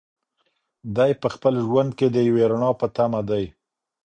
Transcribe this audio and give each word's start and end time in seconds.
دی 0.95 1.11
په 1.21 1.27
خپل 1.35 1.53
ژوند 1.65 1.89
کې 1.97 2.07
د 2.11 2.17
یوې 2.29 2.43
رڼا 2.51 2.71
په 2.81 2.87
تمه 2.95 3.21
دی. 3.29 3.45